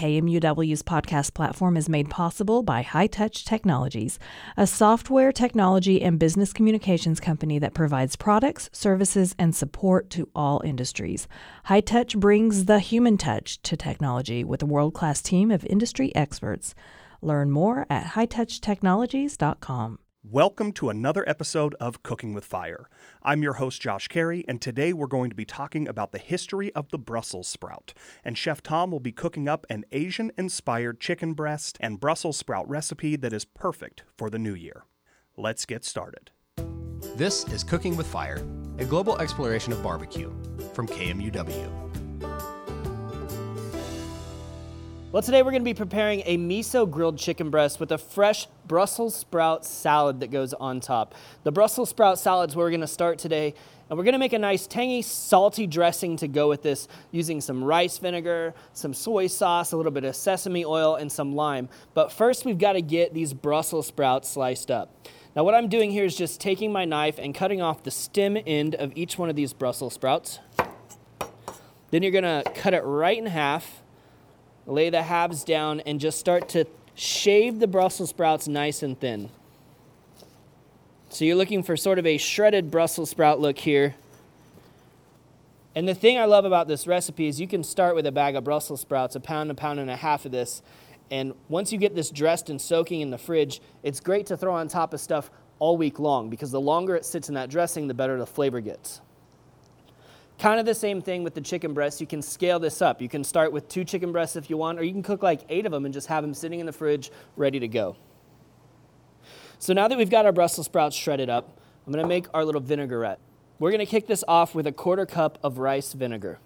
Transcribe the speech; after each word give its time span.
KMUW's 0.00 0.82
podcast 0.82 1.34
platform 1.34 1.76
is 1.76 1.86
made 1.86 2.08
possible 2.08 2.62
by 2.62 2.80
High 2.80 3.06
Touch 3.06 3.44
Technologies, 3.44 4.18
a 4.56 4.66
software 4.66 5.30
technology 5.30 6.00
and 6.00 6.18
business 6.18 6.54
communications 6.54 7.20
company 7.20 7.58
that 7.58 7.74
provides 7.74 8.16
products, 8.16 8.70
services, 8.72 9.34
and 9.38 9.54
support 9.54 10.08
to 10.08 10.30
all 10.34 10.62
industries. 10.64 11.28
High 11.64 11.82
Touch 11.82 12.16
brings 12.16 12.64
the 12.64 12.78
human 12.78 13.18
touch 13.18 13.60
to 13.60 13.76
technology 13.76 14.42
with 14.42 14.62
a 14.62 14.66
world 14.66 14.94
class 14.94 15.20
team 15.20 15.50
of 15.50 15.66
industry 15.66 16.14
experts. 16.14 16.74
Learn 17.20 17.50
more 17.50 17.84
at 17.90 18.14
hightouchtechnologies.com. 18.14 19.98
Welcome 20.22 20.72
to 20.72 20.90
another 20.90 21.26
episode 21.26 21.74
of 21.80 22.02
Cooking 22.02 22.34
with 22.34 22.44
Fire. 22.44 22.90
I'm 23.22 23.42
your 23.42 23.54
host, 23.54 23.80
Josh 23.80 24.06
Carey, 24.06 24.44
and 24.46 24.60
today 24.60 24.92
we're 24.92 25.06
going 25.06 25.30
to 25.30 25.34
be 25.34 25.46
talking 25.46 25.88
about 25.88 26.12
the 26.12 26.18
history 26.18 26.70
of 26.74 26.90
the 26.90 26.98
Brussels 26.98 27.48
sprout. 27.48 27.94
And 28.22 28.36
Chef 28.36 28.62
Tom 28.62 28.90
will 28.90 29.00
be 29.00 29.12
cooking 29.12 29.48
up 29.48 29.64
an 29.70 29.86
Asian 29.92 30.30
inspired 30.36 31.00
chicken 31.00 31.32
breast 31.32 31.78
and 31.80 31.98
Brussels 31.98 32.36
sprout 32.36 32.68
recipe 32.68 33.16
that 33.16 33.32
is 33.32 33.46
perfect 33.46 34.02
for 34.18 34.28
the 34.28 34.38
new 34.38 34.54
year. 34.54 34.84
Let's 35.38 35.64
get 35.64 35.86
started. 35.86 36.30
This 37.16 37.48
is 37.48 37.64
Cooking 37.64 37.96
with 37.96 38.06
Fire, 38.06 38.44
a 38.78 38.84
global 38.84 39.18
exploration 39.20 39.72
of 39.72 39.82
barbecue 39.82 40.30
from 40.74 40.86
KMUW. 40.86 41.89
Well, 45.12 45.22
today 45.22 45.42
we're 45.42 45.50
going 45.50 45.62
to 45.62 45.68
be 45.68 45.74
preparing 45.74 46.22
a 46.24 46.38
miso 46.38 46.88
grilled 46.88 47.18
chicken 47.18 47.50
breast 47.50 47.80
with 47.80 47.90
a 47.90 47.98
fresh 47.98 48.46
Brussels 48.68 49.16
sprout 49.16 49.64
salad 49.64 50.20
that 50.20 50.30
goes 50.30 50.54
on 50.54 50.78
top. 50.78 51.16
The 51.42 51.50
Brussels 51.50 51.88
sprout 51.88 52.16
salad 52.16 52.50
is 52.50 52.54
where 52.54 52.64
we're 52.64 52.70
going 52.70 52.80
to 52.82 52.86
start 52.86 53.18
today, 53.18 53.52
and 53.88 53.98
we're 53.98 54.04
going 54.04 54.12
to 54.12 54.20
make 54.20 54.34
a 54.34 54.38
nice 54.38 54.68
tangy, 54.68 55.02
salty 55.02 55.66
dressing 55.66 56.16
to 56.18 56.28
go 56.28 56.48
with 56.48 56.62
this 56.62 56.86
using 57.10 57.40
some 57.40 57.64
rice 57.64 57.98
vinegar, 57.98 58.54
some 58.72 58.94
soy 58.94 59.26
sauce, 59.26 59.72
a 59.72 59.76
little 59.76 59.90
bit 59.90 60.04
of 60.04 60.14
sesame 60.14 60.64
oil, 60.64 60.94
and 60.94 61.10
some 61.10 61.34
lime. 61.34 61.68
But 61.92 62.12
first, 62.12 62.44
we've 62.44 62.56
got 62.56 62.74
to 62.74 62.80
get 62.80 63.12
these 63.12 63.34
Brussels 63.34 63.88
sprouts 63.88 64.28
sliced 64.28 64.70
up. 64.70 64.94
Now, 65.34 65.42
what 65.42 65.56
I'm 65.56 65.68
doing 65.68 65.90
here 65.90 66.04
is 66.04 66.14
just 66.14 66.40
taking 66.40 66.70
my 66.70 66.84
knife 66.84 67.18
and 67.18 67.34
cutting 67.34 67.60
off 67.60 67.82
the 67.82 67.90
stem 67.90 68.38
end 68.46 68.76
of 68.76 68.92
each 68.94 69.18
one 69.18 69.28
of 69.28 69.34
these 69.34 69.54
Brussels 69.54 69.94
sprouts. 69.94 70.38
Then 71.90 72.04
you're 72.04 72.12
going 72.12 72.22
to 72.22 72.48
cut 72.54 72.74
it 72.74 72.82
right 72.82 73.18
in 73.18 73.26
half 73.26 73.82
lay 74.70 74.90
the 74.90 75.02
halves 75.02 75.44
down, 75.44 75.80
and 75.80 76.00
just 76.00 76.18
start 76.18 76.48
to 76.50 76.64
shave 76.94 77.60
the 77.60 77.66
Brussels 77.66 78.10
sprouts 78.10 78.48
nice 78.48 78.82
and 78.82 78.98
thin. 78.98 79.30
So 81.08 81.24
you're 81.24 81.36
looking 81.36 81.62
for 81.62 81.76
sort 81.76 81.98
of 81.98 82.06
a 82.06 82.18
shredded 82.18 82.70
Brussels 82.70 83.10
sprout 83.10 83.40
look 83.40 83.58
here. 83.58 83.96
And 85.74 85.88
the 85.88 85.94
thing 85.94 86.18
I 86.18 86.24
love 86.24 86.44
about 86.44 86.68
this 86.68 86.86
recipe 86.86 87.26
is 87.26 87.40
you 87.40 87.48
can 87.48 87.64
start 87.64 87.94
with 87.94 88.06
a 88.06 88.12
bag 88.12 88.36
of 88.36 88.44
Brussels 88.44 88.80
sprouts, 88.80 89.16
a 89.16 89.20
pound, 89.20 89.50
a 89.50 89.54
pound 89.54 89.80
and 89.80 89.90
a 89.90 89.96
half 89.96 90.24
of 90.24 90.32
this. 90.32 90.62
And 91.10 91.34
once 91.48 91.72
you 91.72 91.78
get 91.78 91.94
this 91.94 92.10
dressed 92.10 92.48
and 92.50 92.60
soaking 92.60 93.00
in 93.00 93.10
the 93.10 93.18
fridge, 93.18 93.60
it's 93.82 93.98
great 93.98 94.26
to 94.26 94.36
throw 94.36 94.54
on 94.54 94.68
top 94.68 94.94
of 94.94 95.00
stuff 95.00 95.30
all 95.58 95.76
week 95.76 95.98
long 95.98 96.30
because 96.30 96.50
the 96.50 96.60
longer 96.60 96.94
it 96.94 97.04
sits 97.04 97.28
in 97.28 97.34
that 97.34 97.50
dressing, 97.50 97.88
the 97.88 97.94
better 97.94 98.16
the 98.18 98.26
flavor 98.26 98.60
gets. 98.60 99.00
Kind 100.40 100.58
of 100.58 100.64
the 100.64 100.74
same 100.74 101.02
thing 101.02 101.22
with 101.22 101.34
the 101.34 101.42
chicken 101.42 101.74
breasts. 101.74 102.00
You 102.00 102.06
can 102.06 102.22
scale 102.22 102.58
this 102.58 102.80
up. 102.80 103.02
You 103.02 103.10
can 103.10 103.22
start 103.24 103.52
with 103.52 103.68
two 103.68 103.84
chicken 103.84 104.10
breasts 104.10 104.36
if 104.36 104.48
you 104.48 104.56
want, 104.56 104.78
or 104.78 104.82
you 104.82 104.90
can 104.90 105.02
cook 105.02 105.22
like 105.22 105.42
eight 105.50 105.66
of 105.66 105.72
them 105.72 105.84
and 105.84 105.92
just 105.92 106.06
have 106.06 106.22
them 106.24 106.32
sitting 106.32 106.60
in 106.60 106.66
the 106.66 106.72
fridge 106.72 107.10
ready 107.36 107.60
to 107.60 107.68
go. 107.68 107.94
So 109.58 109.74
now 109.74 109.86
that 109.86 109.98
we've 109.98 110.08
got 110.08 110.24
our 110.24 110.32
Brussels 110.32 110.64
sprouts 110.64 110.96
shredded 110.96 111.28
up, 111.28 111.58
I'm 111.86 111.92
to 111.92 112.06
make 112.06 112.26
our 112.32 112.42
little 112.42 112.62
vinaigrette. 112.62 113.18
We're 113.58 113.76
to 113.76 113.84
kick 113.84 114.06
this 114.06 114.24
off 114.26 114.54
with 114.54 114.66
a 114.66 114.72
quarter 114.72 115.04
cup 115.04 115.38
of 115.42 115.58
rice 115.58 115.92
vinegar. 115.92 116.38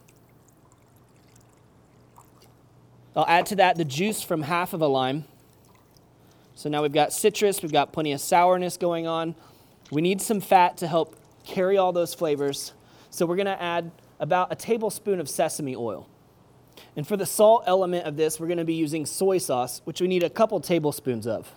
I'll 3.15 3.29
add 3.29 3.47
to 3.47 3.57
that 3.57 3.77
the 3.77 3.85
juice 3.85 4.25
from 4.25 4.43
half 4.43 4.73
of 4.73 4.81
a 4.81 4.89
lime. 4.89 5.23
So 6.57 6.69
now 6.69 6.83
we've 6.83 6.93
got 6.93 7.13
citrus, 7.13 7.63
we've 7.63 7.71
got 7.71 7.93
plenty 7.93 8.11
of 8.11 8.21
sourness 8.21 8.77
going 8.77 9.07
on. 9.07 9.37
We 9.93 10.03
need 10.03 10.21
some 10.21 10.41
fat 10.41 10.77
to 10.79 10.89
help 10.89 11.15
carry 11.45 11.79
all 11.79 11.93
those 11.93 12.13
flavors. 12.13 12.73
So 13.15 13.27
we're 13.27 13.37
going 13.37 13.47
to 13.47 13.63
add 13.63 13.93
about 14.19 14.51
a 14.51 14.57
tablespoon 14.57 15.21
of 15.21 15.29
sesame 15.29 15.77
oil. 15.77 16.09
And 16.97 17.07
for 17.07 17.17
the 17.17 17.25
salt 17.25 17.63
element 17.65 18.07
of 18.07 18.17
this, 18.17 18.41
we're 18.41 18.49
going 18.49 18.59
to 18.59 18.65
be 18.65 18.75
using 18.75 19.07
soy 19.07 19.39
sauce, 19.39 19.83
which 19.85 20.01
we 20.01 20.09
need 20.09 20.25
a 20.25 20.31
couple 20.31 20.59
tablespoons 20.59 21.25
of. 21.25 21.55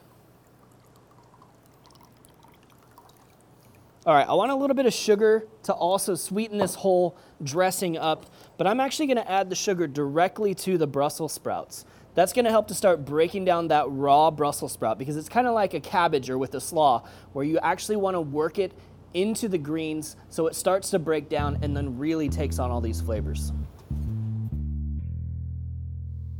All 4.05 4.13
right, 4.13 4.29
I 4.29 4.35
want 4.35 4.51
a 4.51 4.55
little 4.55 4.75
bit 4.75 4.85
of 4.85 4.93
sugar 4.93 5.47
to 5.63 5.73
also 5.73 6.13
sweeten 6.13 6.59
this 6.59 6.75
whole 6.75 7.17
dressing 7.41 7.97
up, 7.97 8.27
but 8.57 8.67
I'm 8.67 8.79
actually 8.79 9.07
going 9.07 9.17
to 9.17 9.29
add 9.29 9.49
the 9.49 9.55
sugar 9.55 9.87
directly 9.87 10.53
to 10.53 10.77
the 10.77 10.85
Brussels 10.85 11.33
sprouts. 11.33 11.85
That's 12.13 12.33
going 12.33 12.45
to 12.45 12.51
help 12.51 12.67
to 12.67 12.75
start 12.75 13.03
breaking 13.03 13.45
down 13.45 13.69
that 13.69 13.85
raw 13.89 14.29
Brussels 14.29 14.73
sprout 14.73 14.99
because 14.99 15.17
it's 15.17 15.27
kind 15.27 15.47
of 15.47 15.55
like 15.55 15.73
a 15.73 15.79
cabbage 15.79 16.29
or 16.29 16.37
with 16.37 16.53
a 16.53 16.61
slaw 16.61 17.03
where 17.33 17.43
you 17.43 17.57
actually 17.57 17.95
want 17.95 18.13
to 18.13 18.21
work 18.21 18.59
it 18.59 18.73
into 19.13 19.47
the 19.47 19.57
greens 19.57 20.15
so 20.29 20.47
it 20.47 20.55
starts 20.55 20.89
to 20.91 20.99
break 20.99 21.29
down 21.29 21.59
and 21.61 21.75
then 21.75 21.97
really 21.97 22.29
takes 22.29 22.59
on 22.59 22.71
all 22.71 22.81
these 22.81 23.01
flavors. 23.01 23.51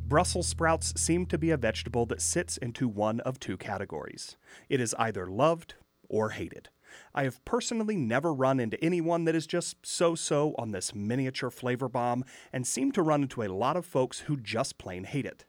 Brussels 0.08 0.48
sprouts 0.48 0.94
seem 1.00 1.26
to 1.26 1.38
be 1.38 1.52
a 1.52 1.58
vegetable 1.58 2.06
that 2.06 2.22
sits 2.22 2.56
into 2.56 2.88
one 2.88 3.20
of 3.22 3.40
two 3.40 3.58
categories. 3.58 4.38
It 4.70 4.80
is 4.80 4.96
either 4.98 5.28
loved 5.28 5.76
or 6.08 6.30
hated. 6.30 6.70
I 7.14 7.24
have 7.24 7.44
personally 7.44 7.98
never 7.98 8.34
run 8.34 8.62
into 8.62 8.82
anyone 8.82 9.26
that 9.26 9.36
is 9.36 9.46
just 9.46 9.86
so 9.86 10.16
so 10.16 10.56
on 10.58 10.72
this 10.72 10.96
miniature 10.96 11.50
flavor 11.50 11.90
bomb 11.90 12.24
and 12.54 12.66
seem 12.66 12.94
to 12.94 13.02
run 13.02 13.24
into 13.24 13.44
a 13.44 13.54
lot 13.54 13.76
of 13.76 13.86
folks 13.86 14.22
who 14.22 14.38
just 14.38 14.78
plain 14.78 15.04
hate 15.04 15.26
it. 15.26 15.44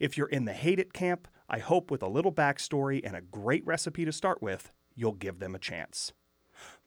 If 0.00 0.16
you're 0.16 0.28
in 0.28 0.46
the 0.46 0.54
hate 0.54 0.78
it 0.78 0.94
camp, 0.94 1.28
I 1.48 1.58
hope 1.58 1.90
with 1.90 2.02
a 2.02 2.08
little 2.08 2.32
backstory 2.32 3.02
and 3.04 3.14
a 3.14 3.20
great 3.20 3.66
recipe 3.66 4.06
to 4.06 4.12
start 4.12 4.40
with, 4.40 4.72
you'll 4.94 5.12
give 5.12 5.40
them 5.40 5.54
a 5.54 5.58
chance. 5.58 6.12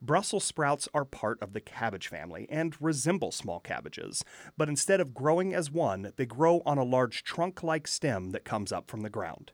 Brussels 0.01 0.43
sprouts 0.43 0.87
are 0.93 1.05
part 1.05 1.41
of 1.41 1.53
the 1.53 1.61
cabbage 1.61 2.07
family 2.07 2.47
and 2.49 2.75
resemble 2.79 3.31
small 3.31 3.59
cabbages, 3.59 4.23
but 4.57 4.69
instead 4.69 4.99
of 4.99 5.13
growing 5.13 5.53
as 5.53 5.71
one, 5.71 6.13
they 6.17 6.25
grow 6.25 6.61
on 6.65 6.77
a 6.77 6.83
large 6.83 7.23
trunk 7.23 7.63
like 7.63 7.87
stem 7.87 8.31
that 8.31 8.45
comes 8.45 8.71
up 8.71 8.89
from 8.89 9.01
the 9.01 9.09
ground. 9.09 9.51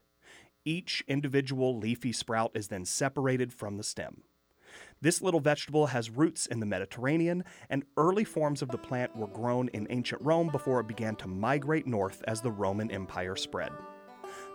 Each 0.66 1.04
individual 1.08 1.78
leafy 1.78 2.12
sprout 2.12 2.52
is 2.54 2.70
then 2.70 2.86
separated 2.86 3.54
from 3.54 3.78
the 3.78 3.84
stem. 3.84 4.24
This 5.02 5.22
little 5.22 5.40
vegetable 5.40 5.88
has 5.88 6.10
roots 6.10 6.46
in 6.46 6.60
the 6.60 6.66
Mediterranean, 6.66 7.44
and 7.70 7.84
early 7.98 8.24
forms 8.24 8.62
of 8.62 8.70
the 8.70 8.78
plant 8.78 9.16
were 9.16 9.28
grown 9.28 9.68
in 9.70 9.88
ancient 9.90 10.22
Rome 10.22 10.50
before 10.50 10.80
it 10.80 10.88
began 10.88 11.16
to 11.18 11.28
migrate 11.28 11.86
north 11.86 12.24
as 12.28 12.42
the 12.42 12.52
Roman 12.52 12.90
Empire 12.90 13.36
spread. 13.36 13.72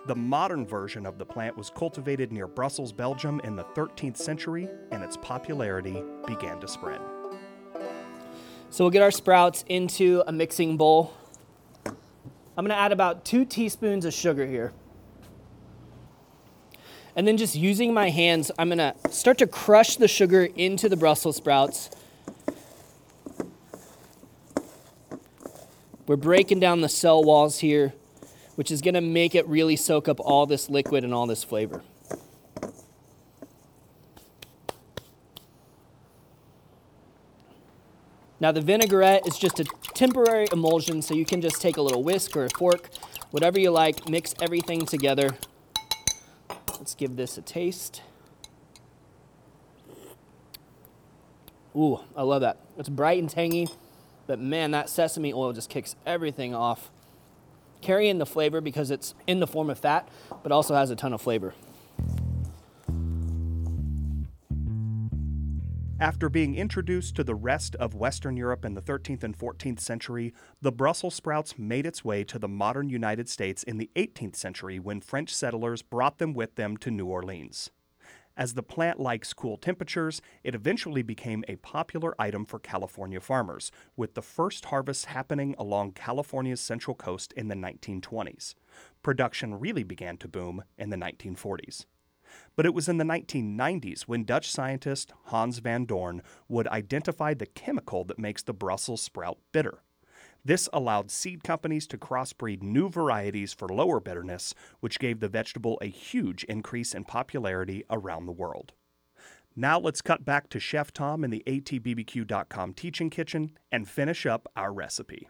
The 0.07 0.15
modern 0.15 0.67
version 0.67 1.05
of 1.05 1.19
the 1.19 1.27
plant 1.27 1.57
was 1.57 1.71
cultivated 1.71 2.33
near 2.33 2.47
Brussels, 2.47 2.93
Belgium 2.93 3.41
in 3.45 3.57
the 3.57 3.65
13th 3.65 4.17
century, 4.17 4.69
and 4.91 5.03
its 5.03 5.17
popularity 5.17 6.03
began 6.27 6.61
to 6.61 6.69
spread. 6.69 7.01
So 8.71 8.85
we'll 8.85 8.91
get 8.91 9.03
our 9.03 9.11
sprouts 9.11 9.65
into 9.69 10.23
a 10.27 10.33
mixing 10.33 10.77
bowl. 10.77 11.13
I'm 11.85 12.65
going 12.65 12.69
to 12.69 12.77
add 12.77 12.93
about 12.93 13.25
two 13.25 13.45
teaspoons 13.45 14.05
of 14.05 14.15
sugar 14.15 14.47
here. 14.47 14.73
And 17.15 17.27
then 17.27 17.37
just 17.37 17.55
using 17.55 17.93
my 17.93 18.11
hands, 18.11 18.51
I'm 18.59 18.69
going 18.69 18.79
to 18.79 18.95
start 19.11 19.39
to 19.39 19.47
crush 19.47 19.97
the 19.97 20.09
sugar 20.09 20.45
into 20.45 20.89
the 20.89 20.97
Brussels 20.97 21.37
sprouts. 21.37 21.91
We're 26.07 26.17
breaking 26.17 26.61
down 26.61 26.81
the 26.81 26.89
cell 26.89 27.23
walls 27.23 27.59
here 27.59 27.93
which 28.59 28.73
is 28.73 28.83
going 28.83 28.95
to 28.95 29.01
make 29.01 29.37
it 29.37 29.47
really 29.47 29.77
soak 29.77 30.09
up 30.09 30.19
all 30.19 30.45
this 30.45 30.69
liquid 30.69 31.05
and 31.05 31.15
all 31.15 31.29
this 31.29 31.45
flavor. 31.45 31.81
Now, 38.41 38.51
the 38.51 38.61
vinaigrette 38.61 39.29
is 39.29 39.39
just 39.39 39.61
a 39.61 39.65
temporary 39.95 40.49
emulsion, 40.51 41.03
so 41.03 41.15
you 41.15 41.25
can 41.25 41.41
just 41.41 41.63
take 41.63 41.77
a 41.77 41.81
little 41.81 42.03
whisk 42.03 42.37
or 42.37 42.47
a 42.47 42.51
fork, 42.51 42.91
whatever 43.31 43.61
you 43.61 43.71
like, 43.71 44.09
mix 44.09 44.35
everything 44.43 44.85
together. 44.85 45.39
Let's 46.79 46.97
give 46.97 47.15
this 47.15 47.39
a 47.39 47.43
taste. 47.43 48.03
Ooh, 51.77 52.01
I 52.17 52.23
love 52.23 52.41
that. 52.41 52.59
It's 52.77 52.89
bright 52.89 53.21
and 53.21 53.31
tangy, 53.31 53.69
but 54.27 54.41
man, 54.41 54.73
that 54.73 54.89
sesame 54.91 55.33
oil 55.33 55.53
just 55.53 55.71
kicks 55.71 55.95
everything 56.05 56.57
off 56.57 56.91
carrying 57.81 58.19
the 58.19 58.27
flavor 58.27 58.61
because 58.61 58.91
it's 58.91 59.15
in 59.27 59.41
the 59.41 59.47
form 59.47 59.71
of 59.71 59.79
fat, 59.79 60.09
but 60.43 60.53
also 60.53 60.75
has 60.75 60.91
a 60.91 60.97
ton 60.97 61.13
of 61.13 61.21
flavor. 61.21 61.55
After 66.01 66.29
being 66.29 66.55
introduced 66.55 67.17
to 67.17 67.25
the 67.25 67.35
rest 67.35 67.75
of 67.75 67.93
Western 67.93 68.37
Europe 68.37 68.65
in 68.65 68.75
the 68.75 68.81
13th 68.81 69.25
and 69.25 69.37
14th 69.37 69.81
century, 69.81 70.33
the 70.63 70.71
Brussels 70.71 71.17
sprouts 71.17 71.59
made 71.59 71.87
its 71.87 72.05
way 72.05 72.23
to 72.23 72.39
the 72.39 72.47
modern 72.47 72.89
United 72.89 73.29
States 73.29 73.65
in 73.65 73.79
the 73.79 73.91
18th 73.97 74.37
century 74.37 74.79
when 74.79 75.01
French 75.01 75.35
settlers 75.35 75.83
brought 75.83 76.19
them 76.19 76.35
with 76.35 76.55
them 76.55 76.77
to 76.77 76.93
New 76.93 77.07
Orleans. 77.07 77.73
As 78.39 78.55
the 78.55 78.63
plant 78.63 79.01
likes 79.01 79.33
cool 79.33 79.57
temperatures, 79.57 80.23
it 80.45 80.55
eventually 80.55 81.03
became 81.03 81.45
a 81.49 81.57
popular 81.57 82.15
item 82.21 82.45
for 82.45 82.61
California 82.61 83.19
farmers, 83.19 83.73
with 83.97 84.15
the 84.15 84.23
first 84.23 84.67
harvest 84.67 85.07
happening 85.07 85.57
along 85.59 85.93
California's 85.93 86.61
central 86.61 86.95
coast 86.95 87.33
in 87.33 87.49
the 87.49 87.57
1920s. 87.57 88.55
Production 89.03 89.59
really 89.59 89.83
began 89.83 90.17
to 90.19 90.29
boom 90.29 90.63
in 90.79 90.91
the 90.91 90.97
1940s. 90.97 91.87
But 92.55 92.65
it 92.65 92.75
was 92.75 92.89
in 92.89 92.99
the 92.99 93.05
1990s 93.05 94.03
when 94.03 94.23
Dutch 94.23 94.53
scientist 94.53 95.13
Hans 95.25 95.59
van 95.59 95.85
Doorn 95.85 96.23
would 96.47 96.69
identify 96.69 97.35
the 97.35 97.47
chemical 97.47 98.05
that 98.05 98.21
makes 98.21 98.45
the 98.45 98.55
Brussels 98.55 99.03
sprout 99.03 99.39
bitter. 99.51 99.83
This 100.49 100.67
allowed 100.73 101.11
seed 101.11 101.45
companies 101.45 101.87
to 101.89 101.99
crossbreed 101.99 102.63
new 102.63 102.89
varieties 102.89 103.53
for 103.53 103.69
lower 103.69 104.01
bitterness, 104.01 104.55
which 104.81 104.99
gave 104.99 105.21
the 105.21 105.29
vegetable 105.29 105.79
a 105.83 105.89
huge 105.89 106.43
increase 106.45 106.95
in 106.95 107.05
popularity 107.05 107.85
around 107.91 108.25
the 108.25 108.33
world. 108.33 108.73
Now 109.55 109.79
let's 109.79 110.01
cut 110.01 110.25
back 110.25 110.49
to 110.49 110.59
Chef 110.59 110.91
Tom 110.91 111.23
in 111.23 111.31
the 111.31 111.43
atbbq.com 111.47 112.73
teaching 112.73 113.11
kitchen 113.11 113.59
and 113.71 113.87
finish 113.87 114.25
up 114.25 114.51
our 114.57 114.73
recipe. 114.73 115.29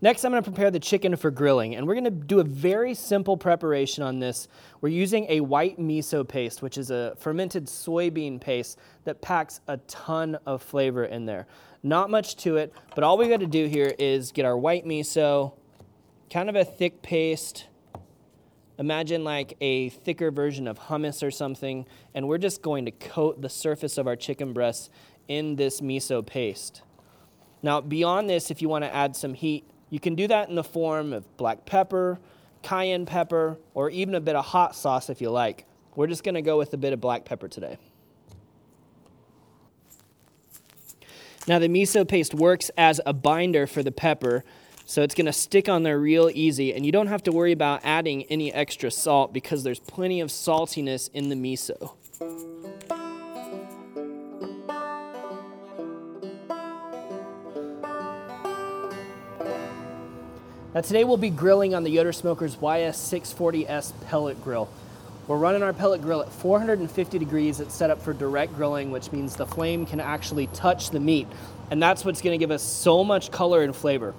Next, 0.00 0.24
I'm 0.24 0.32
going 0.32 0.42
to 0.42 0.50
prepare 0.50 0.70
the 0.70 0.80
chicken 0.80 1.14
for 1.16 1.30
grilling, 1.30 1.76
and 1.76 1.86
we're 1.86 1.94
going 1.94 2.04
to 2.04 2.10
do 2.10 2.40
a 2.40 2.44
very 2.44 2.94
simple 2.94 3.36
preparation 3.36 4.02
on 4.02 4.20
this. 4.20 4.48
We're 4.80 4.88
using 4.88 5.26
a 5.28 5.40
white 5.40 5.78
miso 5.78 6.26
paste, 6.26 6.62
which 6.62 6.78
is 6.78 6.90
a 6.90 7.14
fermented 7.18 7.66
soybean 7.66 8.40
paste 8.40 8.78
that 9.04 9.20
packs 9.20 9.60
a 9.68 9.76
ton 9.86 10.38
of 10.46 10.62
flavor 10.62 11.04
in 11.04 11.26
there. 11.26 11.46
Not 11.86 12.08
much 12.08 12.36
to 12.36 12.56
it, 12.56 12.72
but 12.94 13.04
all 13.04 13.18
we 13.18 13.28
got 13.28 13.40
to 13.40 13.46
do 13.46 13.66
here 13.66 13.94
is 13.98 14.32
get 14.32 14.46
our 14.46 14.56
white 14.56 14.86
miso, 14.86 15.52
kind 16.32 16.48
of 16.48 16.56
a 16.56 16.64
thick 16.64 17.02
paste. 17.02 17.66
Imagine 18.78 19.22
like 19.22 19.54
a 19.60 19.90
thicker 19.90 20.30
version 20.30 20.66
of 20.66 20.78
hummus 20.78 21.22
or 21.22 21.30
something, 21.30 21.84
and 22.14 22.26
we're 22.26 22.38
just 22.38 22.62
going 22.62 22.86
to 22.86 22.90
coat 22.90 23.42
the 23.42 23.50
surface 23.50 23.98
of 23.98 24.06
our 24.06 24.16
chicken 24.16 24.54
breasts 24.54 24.88
in 25.28 25.56
this 25.56 25.82
miso 25.82 26.24
paste. 26.24 26.80
Now, 27.62 27.82
beyond 27.82 28.30
this, 28.30 28.50
if 28.50 28.62
you 28.62 28.70
want 28.70 28.84
to 28.84 28.94
add 28.94 29.14
some 29.14 29.34
heat, 29.34 29.68
you 29.90 30.00
can 30.00 30.14
do 30.14 30.26
that 30.28 30.48
in 30.48 30.54
the 30.54 30.64
form 30.64 31.12
of 31.12 31.36
black 31.36 31.66
pepper, 31.66 32.18
cayenne 32.62 33.04
pepper, 33.04 33.58
or 33.74 33.90
even 33.90 34.14
a 34.14 34.20
bit 34.20 34.36
of 34.36 34.46
hot 34.46 34.74
sauce 34.74 35.10
if 35.10 35.20
you 35.20 35.28
like. 35.28 35.66
We're 35.96 36.06
just 36.06 36.24
going 36.24 36.34
to 36.34 36.42
go 36.42 36.56
with 36.56 36.72
a 36.72 36.78
bit 36.78 36.94
of 36.94 37.00
black 37.02 37.26
pepper 37.26 37.46
today. 37.46 37.76
Now, 41.46 41.58
the 41.58 41.68
miso 41.68 42.08
paste 42.08 42.32
works 42.32 42.70
as 42.78 43.02
a 43.04 43.12
binder 43.12 43.66
for 43.66 43.82
the 43.82 43.92
pepper, 43.92 44.44
so 44.86 45.02
it's 45.02 45.14
going 45.14 45.26
to 45.26 45.32
stick 45.32 45.68
on 45.68 45.82
there 45.82 45.98
real 45.98 46.30
easy, 46.32 46.72
and 46.72 46.86
you 46.86 46.92
don't 46.92 47.08
have 47.08 47.22
to 47.24 47.32
worry 47.32 47.52
about 47.52 47.80
adding 47.84 48.24
any 48.24 48.50
extra 48.52 48.90
salt 48.90 49.34
because 49.34 49.62
there's 49.62 49.78
plenty 49.78 50.22
of 50.22 50.30
saltiness 50.30 51.10
in 51.12 51.28
the 51.28 51.34
miso. 51.34 51.92
Now 60.74 60.80
today 60.80 61.04
we'll 61.04 61.18
be 61.18 61.30
grilling 61.30 61.74
on 61.74 61.84
the 61.84 61.90
Yoder 61.90 62.12
Smokers 62.12 62.56
YS640S 62.56 63.92
pellet 64.06 64.42
grill. 64.42 64.68
We're 65.26 65.38
running 65.38 65.62
our 65.62 65.72
pellet 65.72 66.02
grill 66.02 66.20
at 66.20 66.32
450 66.32 67.18
degrees. 67.18 67.60
It's 67.60 67.74
set 67.74 67.90
up 67.90 68.02
for 68.02 68.12
direct 68.12 68.54
grilling, 68.54 68.90
which 68.90 69.10
means 69.12 69.36
the 69.36 69.46
flame 69.46 69.86
can 69.86 70.00
actually 70.00 70.48
touch 70.48 70.90
the 70.90 71.00
meat. 71.00 71.26
And 71.70 71.82
that's 71.82 72.04
what's 72.04 72.20
gonna 72.20 72.38
give 72.38 72.50
us 72.50 72.62
so 72.62 73.02
much 73.02 73.30
color 73.30 73.62
and 73.62 73.74
flavor. 73.74 74.14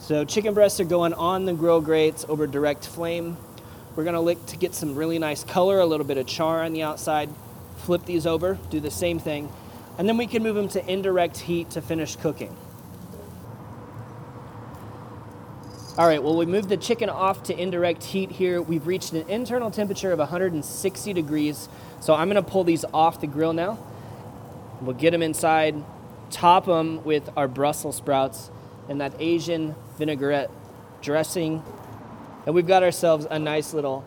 So 0.00 0.24
chicken 0.24 0.54
breasts 0.54 0.80
are 0.80 0.84
going 0.84 1.14
on 1.14 1.44
the 1.44 1.52
grill 1.52 1.80
grates 1.80 2.24
over 2.28 2.46
direct 2.46 2.86
flame. 2.86 3.36
We're 3.96 4.04
gonna 4.04 4.20
look 4.20 4.44
to 4.46 4.56
get 4.56 4.74
some 4.74 4.94
really 4.94 5.18
nice 5.18 5.44
color, 5.44 5.80
a 5.80 5.86
little 5.86 6.06
bit 6.06 6.18
of 6.18 6.26
char 6.26 6.62
on 6.62 6.72
the 6.72 6.82
outside. 6.82 7.30
Flip 7.78 8.04
these 8.04 8.26
over, 8.26 8.58
do 8.70 8.80
the 8.80 8.90
same 8.90 9.18
thing 9.18 9.50
and 9.98 10.08
then 10.08 10.16
we 10.16 10.26
can 10.26 10.42
move 10.42 10.54
them 10.54 10.68
to 10.68 10.90
indirect 10.90 11.38
heat 11.38 11.70
to 11.70 11.82
finish 11.82 12.14
cooking. 12.16 12.56
All 15.98 16.06
right, 16.06 16.22
well, 16.22 16.36
we 16.36 16.46
moved 16.46 16.68
the 16.68 16.76
chicken 16.76 17.08
off 17.08 17.42
to 17.42 17.60
indirect 17.60 18.04
heat 18.04 18.30
here. 18.30 18.62
We've 18.62 18.86
reached 18.86 19.12
an 19.14 19.28
internal 19.28 19.68
temperature 19.68 20.12
of 20.12 20.20
160 20.20 21.12
degrees. 21.12 21.68
So 21.98 22.14
I'm 22.14 22.28
gonna 22.28 22.40
pull 22.40 22.62
these 22.62 22.84
off 22.94 23.20
the 23.20 23.26
grill 23.26 23.52
now. 23.52 23.76
We'll 24.80 24.94
get 24.94 25.10
them 25.10 25.22
inside, 25.22 25.74
top 26.30 26.66
them 26.66 27.02
with 27.02 27.28
our 27.36 27.48
Brussels 27.48 27.96
sprouts 27.96 28.52
and 28.88 29.00
that 29.00 29.12
Asian 29.18 29.74
vinaigrette 29.98 30.52
dressing. 31.02 31.64
And 32.46 32.54
we've 32.54 32.68
got 32.68 32.84
ourselves 32.84 33.26
a 33.28 33.40
nice 33.40 33.74
little 33.74 34.04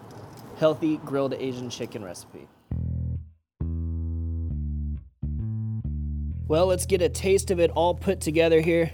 healthy 0.59 0.95
grilled 0.95 1.33
Asian 1.33 1.69
chicken 1.69 2.05
recipe. 2.05 2.47
Well, 6.47 6.67
let's 6.67 6.85
get 6.85 7.01
a 7.01 7.09
taste 7.09 7.51
of 7.51 7.59
it 7.59 7.69
all 7.71 7.95
put 7.95 8.21
together 8.21 8.61
here. 8.61 8.91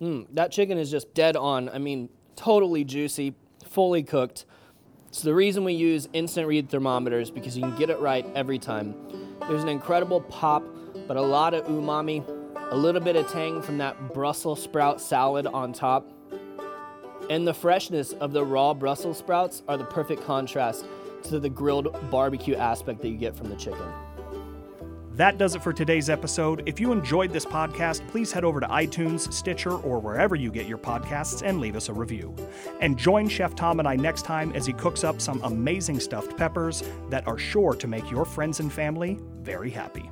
Mm, 0.00 0.26
that 0.34 0.52
chicken 0.52 0.78
is 0.78 0.90
just 0.90 1.14
dead 1.14 1.36
on. 1.36 1.68
I 1.68 1.78
mean, 1.78 2.08
totally 2.36 2.84
juicy, 2.84 3.34
fully 3.64 4.02
cooked. 4.02 4.44
It's 5.08 5.22
the 5.22 5.34
reason 5.34 5.64
we 5.64 5.72
use 5.72 6.08
instant 6.12 6.46
read 6.46 6.68
thermometers 6.68 7.30
because 7.30 7.56
you 7.56 7.62
can 7.62 7.76
get 7.76 7.88
it 7.88 7.98
right 8.00 8.26
every 8.34 8.58
time. 8.58 8.94
There's 9.48 9.62
an 9.62 9.68
incredible 9.68 10.20
pop, 10.20 10.64
but 11.08 11.16
a 11.16 11.22
lot 11.22 11.54
of 11.54 11.64
umami, 11.66 12.26
a 12.70 12.76
little 12.76 13.00
bit 13.00 13.16
of 13.16 13.30
tang 13.30 13.62
from 13.62 13.78
that 13.78 14.12
Brussels 14.12 14.62
sprout 14.62 15.00
salad 15.00 15.46
on 15.46 15.72
top. 15.72 16.06
And 17.30 17.46
the 17.46 17.54
freshness 17.54 18.12
of 18.12 18.32
the 18.32 18.44
raw 18.44 18.74
Brussels 18.74 19.18
sprouts 19.18 19.62
are 19.66 19.76
the 19.78 19.84
perfect 19.84 20.22
contrast 20.24 20.84
to 21.24 21.40
the 21.40 21.48
grilled 21.48 21.96
barbecue 22.10 22.54
aspect 22.54 23.00
that 23.00 23.08
you 23.08 23.16
get 23.16 23.34
from 23.34 23.48
the 23.48 23.56
chicken. 23.56 23.86
That 25.16 25.38
does 25.38 25.54
it 25.54 25.62
for 25.62 25.72
today's 25.72 26.10
episode. 26.10 26.62
If 26.66 26.78
you 26.78 26.92
enjoyed 26.92 27.32
this 27.32 27.46
podcast, 27.46 28.06
please 28.08 28.30
head 28.30 28.44
over 28.44 28.60
to 28.60 28.66
iTunes, 28.66 29.32
Stitcher, 29.32 29.72
or 29.72 29.98
wherever 29.98 30.36
you 30.36 30.50
get 30.50 30.66
your 30.66 30.76
podcasts 30.76 31.40
and 31.42 31.58
leave 31.58 31.74
us 31.74 31.88
a 31.88 31.92
review. 31.94 32.36
And 32.82 32.98
join 32.98 33.26
Chef 33.26 33.54
Tom 33.54 33.78
and 33.78 33.88
I 33.88 33.96
next 33.96 34.26
time 34.26 34.52
as 34.52 34.66
he 34.66 34.74
cooks 34.74 35.04
up 35.04 35.22
some 35.22 35.40
amazing 35.42 36.00
stuffed 36.00 36.36
peppers 36.36 36.82
that 37.08 37.26
are 37.26 37.38
sure 37.38 37.74
to 37.76 37.86
make 37.88 38.10
your 38.10 38.26
friends 38.26 38.60
and 38.60 38.70
family 38.70 39.18
very 39.40 39.70
happy. 39.70 40.10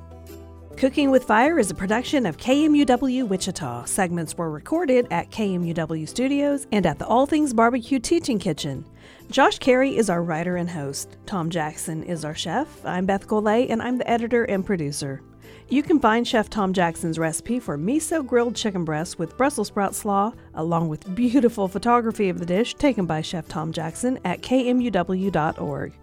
Cooking 0.77 1.09
with 1.09 1.23
Fire 1.23 1.57
is 1.57 1.71
a 1.71 1.73
production 1.73 2.25
of 2.25 2.35
KMUW 2.35 3.29
Wichita. 3.29 3.85
Segments 3.85 4.37
were 4.37 4.51
recorded 4.51 5.07
at 5.09 5.31
KMUW 5.31 6.05
Studios 6.07 6.67
and 6.73 6.85
at 6.85 6.99
the 6.99 7.07
All 7.07 7.25
Things 7.25 7.53
Barbecue 7.53 7.97
Teaching 7.97 8.37
Kitchen. 8.37 8.83
Josh 9.31 9.57
Carey 9.57 9.95
is 9.95 10.09
our 10.09 10.21
writer 10.21 10.57
and 10.57 10.69
host. 10.69 11.15
Tom 11.25 11.49
Jackson 11.49 12.03
is 12.03 12.25
our 12.25 12.35
chef. 12.35 12.85
I'm 12.85 13.05
Beth 13.05 13.25
Golay, 13.25 13.69
and 13.69 13.81
I'm 13.81 13.97
the 13.97 14.09
editor 14.09 14.43
and 14.43 14.65
producer. 14.65 15.21
You 15.69 15.81
can 15.81 15.97
find 15.97 16.27
Chef 16.27 16.49
Tom 16.49 16.73
Jackson's 16.73 17.17
recipe 17.17 17.57
for 17.61 17.77
miso 17.77 18.25
grilled 18.27 18.57
chicken 18.57 18.83
breast 18.83 19.17
with 19.17 19.37
Brussels 19.37 19.67
sprout 19.67 19.95
slaw, 19.95 20.33
along 20.55 20.89
with 20.89 21.15
beautiful 21.15 21.69
photography 21.69 22.27
of 22.27 22.37
the 22.37 22.45
dish 22.45 22.73
taken 22.73 23.05
by 23.05 23.21
Chef 23.21 23.47
Tom 23.47 23.71
Jackson 23.71 24.19
at 24.25 24.41
kmuw.org. 24.41 25.93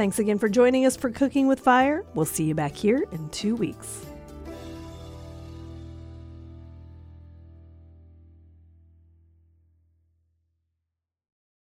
Thanks 0.00 0.18
again 0.18 0.38
for 0.38 0.48
joining 0.48 0.86
us 0.86 0.96
for 0.96 1.10
Cooking 1.10 1.46
with 1.46 1.60
Fire. 1.60 2.06
We'll 2.14 2.24
see 2.24 2.44
you 2.44 2.54
back 2.54 2.74
here 2.74 3.04
in 3.12 3.28
two 3.28 3.54
weeks. 3.54 4.06